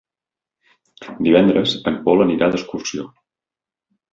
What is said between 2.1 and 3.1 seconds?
anirà d'excursió.